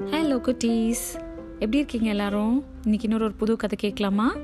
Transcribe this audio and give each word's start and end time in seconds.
Hello 0.00 0.36
குட்டீஸ் 0.38 1.02
எப்படி 1.52 1.76
இருக்கீங்க 1.76 2.08
எல்லாரும்? 2.08 2.64
இன்னைக்கு 2.82 3.06
இன்னொரு 3.08 3.24
ஒரு 3.24 3.32
புது 3.32 3.56
கதை 3.56 3.78
கேட்கலாமா? 3.80 4.36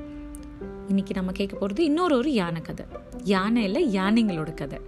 இன்னைக்கு 0.87 1.13
நம்ம 1.13 1.31
கேட்க 1.31 1.55
போகிறது 1.55 1.83
இன்னொரு 1.83 2.17
ஒரு 2.17 2.33
யானை 2.33 2.61
கதை. 2.61 2.85
யானை 3.23 3.63
இல்லை 3.63 3.95
யானைங்களோட 3.95 4.53
கதை. 4.53 4.79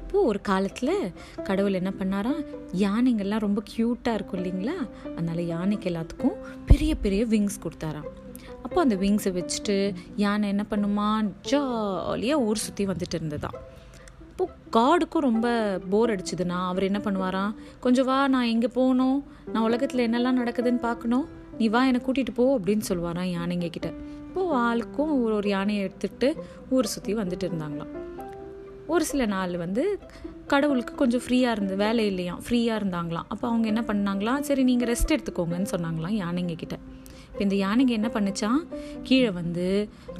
இப்போது 0.00 0.24
ஒரு 0.24 0.40
காலத்தில் 0.40 1.12
கடவுள் 1.44 1.72
என்ன 1.72 1.92
பண்ணாராம் 1.98 2.46
யானைங்கள்லாம் 2.78 3.38
ரொம்ப 3.38 3.62
க்யூட்டாக 3.76 4.14
இருக்கும் 4.14 4.44
இல்லைங்களா? 4.44 4.88
அதனால் 5.10 5.46
யானைக்கு 5.46 5.90
எல்லாத்துக்கும் 5.90 6.36
பெரிய 6.66 6.94
பெரிய 6.94 7.26
விங்ஸ் 7.26 7.60
கொடுத்தாராம். 7.62 8.08
அப்போ 8.62 8.80
அந்த 8.80 8.94
விங்ஸை 8.94 9.40
வச்சுட்டு 9.40 9.94
யானை 10.16 10.48
என்ன 10.48 10.66
பண்ணுமா 10.70 11.30
ஜாலியாக 11.42 12.42
ஊர் 12.42 12.56
சுற்றி 12.56 12.86
வந்துட்டு 12.86 13.18
இருந்ததான் 13.20 13.58
அப்போது 14.40 14.58
காடுக்கும் 14.76 15.24
ரொம்ப 15.28 15.46
போர் 15.92 16.10
அடிச்சுதுன்னா 16.12 16.58
அவர் 16.68 16.86
என்ன 16.88 16.98
பண்ணுவாராம் 17.04 17.54
கொஞ்சம் 17.84 18.06
வா 18.08 18.28
நான் 18.34 18.50
எங்கே 18.52 18.68
போகணும். 18.76 19.18
நான் 19.52 19.66
உலகத்தில் 19.68 20.04
என்னெல்லாம் 20.06 20.38
நடக்குதுன்னு 20.40 20.80
பார்க்கணும். 20.86 21.26
நீ 21.58 21.66
வா 21.74 21.80
என்னை 21.88 22.00
கூட்டிகிட்டு 22.04 22.32
போ 22.38 22.44
அப்படின்னு 22.58 22.84
சொல்லுவாராம் 22.90 23.32
யானைங்க 23.38 23.68
கிட்ட. 23.74 23.88
இப்போது 24.28 24.54
ஆளுக்கும் 24.66 25.12
ஒரு 25.24 25.34
ஒரு 25.40 25.48
யானையை 25.48 25.80
எடுத்துகிட்டு 25.86 26.30
ஊர் 26.70 26.90
சுற்றி 26.94 27.14
வந்துட்டு 27.14 27.46
இருந்தாங்களாம். 27.48 27.92
ஒரு 28.94 29.04
சில 29.10 29.26
நாள் 29.34 29.56
வந்து 29.64 29.84
கடவுளுக்கு 30.46 30.94
கொஞ்சம் 30.94 31.24
ஃப்ரீயாக 31.26 31.56
இருந்து 31.56 31.76
வேலை 31.84 32.06
இல்லையாம். 32.12 32.40
ஃப்ரீயாக 32.46 32.80
இருந்தாங்களாம். 32.82 33.28
அப்போ 33.28 33.44
அவங்க 33.48 33.68
என்ன 33.74 33.84
பண்ணாங்களாம்? 33.92 34.40
சரி 34.40 34.64
நீங்கள் 34.70 34.90
ரெஸ்ட் 34.92 35.14
எடுத்துக்கோங்கன்னு 35.16 35.72
சொன்னாங்களாம் 35.74 36.16
யானைங்க 36.22 36.56
கிட்ட. 36.64 36.78
இப்போ 37.30 37.44
இந்த 37.48 37.58
யானைங்க 37.66 37.94
என்ன 38.00 38.10
பண்ணுச்சான் 38.16 38.60
கீழே 39.02 39.30
வந்து 39.42 39.68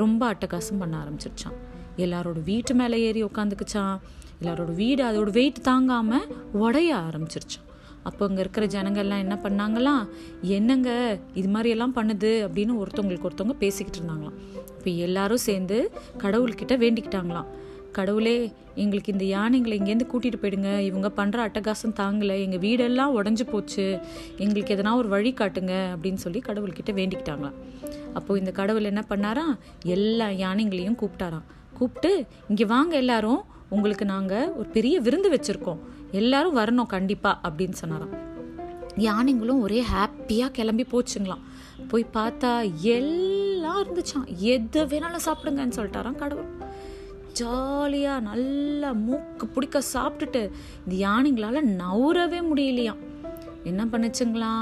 ரொம்ப 0.05 0.35
அட்டகாசம் 0.35 0.83
பண்ண 0.85 0.97
ஆரம்பிச்சிருச்சான் 1.05 1.59
எல்லாரோட 1.97 2.43
வீட்டு 2.45 2.75
மேலே 2.75 2.99
ஏறி 3.09 3.25
உட்காந்துக்குச்சான் 3.25 3.97
எல்லாரோட 4.43 4.75
வீடு 4.75 5.03
அதோட 5.05 5.31
வெயிட் 5.31 5.61
தாங்காமல் 5.63 6.29
உடைய 6.53 6.91
ஆரம்பிச்சிருச்சான் 7.09 7.67
அப்போ 8.09 8.27
அங்கே 8.27 8.41
இருக்கிற 8.41 8.67
ஜனங்கள்லாம் 8.67 9.23
என்ன 9.25 9.39
பண்ணாங்களாம் 9.43 10.05
என்னங்க 10.43 10.91
இது 11.35 11.49
மாதிரியெல்லாம் 11.55 11.97
பண்ணுது 11.99 12.31
அப்படின்னு 12.47 12.75
ஒருத்தவங்களுக்கு 12.83 13.29
ஒருத்தவங்க 13.29 13.57
பேசிக்கிட்டு 13.65 13.99
இருந்தாங்களாம். 14.01 14.39
இப்போ 14.77 14.91
எல்லாரும் 14.91 15.43
சேர்ந்து 15.49 15.91
கடவுள்கிட்ட 16.19 16.77
வேண்டிக்கிட்டாங்களாம். 16.85 17.51
கடவுளே 17.93 18.53
எங்களுக்கு 18.83 19.13
இந்த 19.13 19.25
யானைங்களை 19.25 19.75
இங்கேருந்து 19.79 20.09
கூட்டிகிட்டு 20.13 20.43
போயிடுங்க. 20.43 20.79
இவங்க 20.79 21.09
பண்ணுற 21.17 21.39
அட்டகாசம் 21.47 21.97
தாங்கலை. 22.03 22.37
எங்கள் 22.45 22.63
வீடெல்லாம் 22.67 23.15
உடஞ்சி 23.19 23.45
போச்சு. 23.51 23.99
எங்களுக்கு 24.37 24.75
எதனா 24.77 24.95
ஒரு 24.95 25.09
வழி 25.09 25.33
காட்டுங்க 25.33 25.75
அப்படின்னு 25.95 26.15
சொல்லி 26.15 26.43
கடவுள்கிட்ட 26.49 26.93
வேண்டிக்கிட்டாங்களாம். 27.01 27.57
அப்போது 28.15 28.41
இந்த 28.41 28.51
கடவுள் 28.51 28.85
என்ன 28.85 29.05
பண்ணாராம்? 29.13 29.55
எல்லா 29.85 30.29
யானைங்களையும் 30.29 31.01
கூப்பிட்டாராம். 31.03 31.47
கூப்பிட்டு 31.81 32.13
இங்கே 32.51 32.67
வாங்க 32.75 32.95
எல்லாரும். 33.03 33.43
உங்களுக்கு 33.75 34.05
நாங்கள் 34.15 34.51
ஒரு 34.61 34.69
பெரிய 34.77 34.97
விருந்து 35.07 35.29
வச்சுருக்கோம். 35.35 35.83
எல்லாரும் 36.21 36.59
வரணும் 36.61 36.93
கண்டிப்பாக 36.95 37.49
அப்படின்னு 37.49 37.81
சொன்னாராம். 37.83 38.15
யானைங்களும் 39.09 39.61
ஒரே 39.67 39.81
ஹாப்பியாக 39.93 40.55
கிளம்பி 40.57 40.85
போச்சுங்களாம். 40.93 41.45
போய் 41.91 42.05
பார்த்தா 42.17 42.51
எல்லாம் 42.97 43.79
இருந்துச்சான் 43.83 44.27
எது 44.55 44.81
வேணாலும் 44.91 45.27
சாப்பிடுங்கன்னு 45.27 45.77
சொல்லிட்டாராம் 45.79 46.21
கடவுள். 46.23 46.51
ஜாலியாக 47.39 48.25
நல்லா 48.31 48.91
மூக்கு 49.07 49.47
பிடிக்க 49.55 49.83
சாப்பிட்டுட்டு 49.95 50.43
இந்த 50.83 50.95
யானைங்களால் 51.07 51.69
நவுறவே 51.83 52.41
முடியலையாம். 52.51 53.01
என்ன 53.71 53.83
பண்ணுச்சுங்களா 53.93 54.53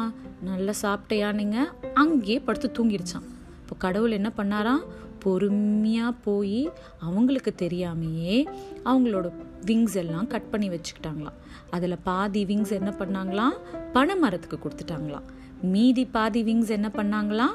நல்லா 0.49 0.73
சாப்பிட்ட 0.85 1.15
யானைங்க 1.25 1.59
அங்கேயே 2.03 2.39
படுத்து 2.47 2.69
தூங்கிடுச்சான் 2.77 3.27
இப்போ 3.69 3.81
கடவுள் 3.81 4.11
என்ன 4.11 4.33
பண்ணாராம் 4.37 4.85
பொறுமையாக 5.23 6.13
போய் 6.27 6.71
அவங்களுக்கு 6.99 7.55
தெரியாமையே 7.63 8.37
அவங்களோட 8.85 9.27
விங்ஸ் 9.67 9.97
எல்லாம் 10.03 10.27
கட் 10.27 10.51
பண்ணி 10.51 10.69
வச்சுக்கிட்டாங்களாம். 10.69 11.37
அதில் 11.71 11.97
பாதி 12.03 12.45
விங்ஸ் 12.45 12.73
என்ன 12.79 12.95
பண்ணாங்களாம்? 12.99 13.57
பனை 13.93 14.17
மரத்துக்கு 14.17 14.59
கொடுத்துட்டாங்களாம். 14.65 15.27
மீதி 15.75 16.05
பாதி 16.05 16.43
விங்ஸ் 16.45 16.69
என்ன 16.69 16.91
பண்ணாங்களாம்? 16.95 17.55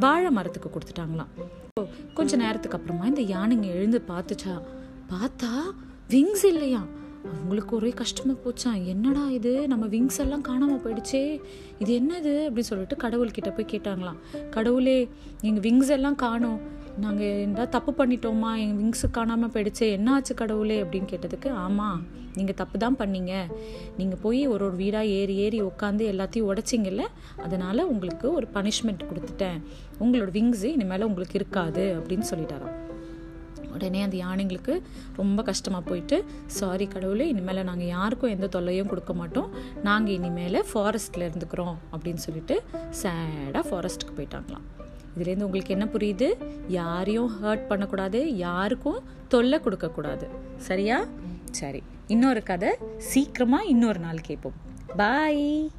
வாழை 0.00 0.30
மரத்துக்கு 0.30 0.70
கொடுத்துட்டாங்களாம். 0.74 1.32
கொஞ்ச 2.14 2.36
நேரத்துக்கு 2.36 2.78
அப்புறமா 2.78 3.06
இந்த 3.06 3.24
யானைங்க 3.34 3.68
எழுந்து 3.78 4.04
பார்த்துச்சா? 4.08 4.62
பார்த்தா 5.12 5.52
விங்ஸ் 6.08 6.46
இல்லையா 6.52 6.82
அவங்களுக்கு 7.24 7.76
ஒரே 7.76 7.90
கஷ்டமாக 7.90 8.38
போச்சான் 8.44 8.84
என்னடா 8.84 9.30
இது? 9.30 9.68
நம்ம 9.68 9.86
விங்ஸ் 9.86 10.18
எல்லாம் 10.18 10.40
காணாமல் 10.40 10.80
போயிடுச்சே. 10.84 11.40
இது 11.78 12.00
என்னது? 12.00 12.52
அப்படின்னு 12.52 12.58
சொல்லிட்டு 12.58 12.96
கடவுள்கிட்ட 12.96 13.54
போய் 13.56 13.70
கேட்டாங்களாம். 13.70 14.48
கடவுளே 14.50 15.08
எங்கள் 15.40 15.70
விங்ஸ் 15.70 15.88
எல்லாம் 15.88 16.14
காணோம். 16.14 16.76
நாங்கள் 17.00 17.40
என்ன 17.40 17.66
தப்பு 17.66 17.92
பண்ணிட்டோமா? 17.92 18.56
எங்கள் 18.56 18.84
விங்ஸு 18.84 19.10
காணாமல் 19.10 19.50
போயிடுச்சே. 19.50 19.90
என்ன 19.90 20.12
ஆச்சு 20.12 20.34
கடவுளே? 20.34 20.82
அப்படின்னு 20.82 21.14
கேட்டதுக்கு 21.14 21.50
ஆமாம் 21.50 22.06
நீங்கள் 22.34 22.54
தப்பு 22.54 22.78
தான் 22.78 22.96
பண்ணீங்க. 22.96 23.46
நீங்கள் 23.96 24.18
போய் 24.22 24.46
ஒரு 24.46 24.64
ஒரு 24.64 24.76
வீடாக 24.76 25.04
ஏறி 25.04 25.36
ஏறி 25.36 25.62
உட்காந்து 25.62 26.04
எல்லாத்தையும் 26.12 26.58
உடைச்சிங்கல்ல? 26.58 27.00
அதனால் 27.42 27.84
உங்களுக்கு 27.84 28.32
ஒரு 28.32 28.48
பனிஷ்மெண்ட் 28.54 29.08
கொடுத்துட்டேன். 29.10 29.62
உங்களோட 30.00 30.30
விங்ஸு 30.32 30.64
இனிமேல் 30.64 31.02
உங்களுக்கு 31.02 31.34
இருக்காது 31.34 32.02
அப்படின்னு 32.02 32.22
சொல்லிட்டாராம். 32.30 32.87
உடனே 33.78 34.00
அந்த 34.02 34.16
யானைங்களுக்கு 34.16 34.74
ரொம்ப 35.16 35.40
கஷ்டமாக 35.42 35.82
போயிட்டு 35.88 36.16
சாரி 36.58 36.86
கடவுளே 36.86 37.26
இனிமேல் 37.28 37.64
நாங்கள் 37.64 37.86
யாருக்கும் 37.86 38.30
எந்த 38.30 38.46
தொல்லையும் 38.46 38.90
கொடுக்க 38.92 39.12
மாட்டோம். 39.12 39.50
நாங்கள் 39.82 40.14
இனிமேல் 40.14 40.58
ஃபாரஸ்ட்டில் 40.72 41.26
இருந்துக்கிறோம். 41.28 41.76
அப்படின்னு 41.92 42.22
சொல்லிட்டு 42.26 42.56
சேடாக 43.02 43.64
ஃபாரஸ்ட்டுக்கு 43.68 44.14
போயிட்டாங்களாம். 44.16 44.66
இதுலேருந்து 45.16 45.46
உங்களுக்கு 45.48 45.74
என்ன 45.76 45.86
புரியுது? 45.92 46.28
யாரையும் 46.68 47.30
ஹர்ட் 47.42 47.66
பண்ணக்கூடாது 47.66 48.36
யாருக்கும் 48.36 49.00
தொல்லை 49.28 49.60
கொடுக்கக்கூடாது. 49.60 50.28
சரியா? 50.68 50.98
சரி. 51.50 51.82
இன்னொரு 52.06 52.42
கதை. 52.42 52.72
சீக்கிரமாக 53.12 53.70
இன்னொரு 53.74 54.00
நாள் 54.00 54.26
கேட்போம். 54.28 54.56
பாய் 54.96 55.70